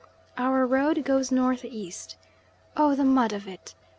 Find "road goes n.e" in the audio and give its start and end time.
0.65-1.91